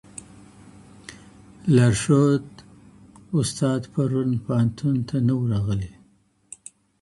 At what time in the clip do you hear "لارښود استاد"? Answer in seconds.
1.75-3.81